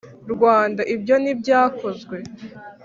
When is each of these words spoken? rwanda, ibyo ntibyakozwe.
rwanda, 0.33 0.81
ibyo 0.95 1.15
ntibyakozwe. 1.21 2.17